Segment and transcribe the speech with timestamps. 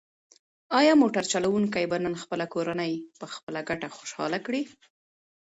[0.79, 4.61] ایا موټر چلونکی به نن خپله کورنۍ په خپله ګټه خوشحاله کړي؟